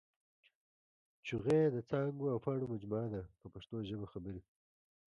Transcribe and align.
جوغې 1.27 1.59
د 1.71 1.77
څانګو 1.89 2.25
او 2.33 2.39
پاڼو 2.45 2.71
مجموعه 2.73 3.07
ده 3.13 3.21
په 3.39 3.47
پښتو 3.53 3.75
ژبه 3.89 4.07
خبرې. 4.13 4.41